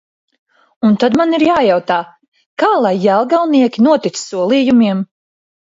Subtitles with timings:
[0.87, 1.99] Un tad man ir jājautā:
[2.65, 5.11] kā lai jelgavnieki notic solījumiem?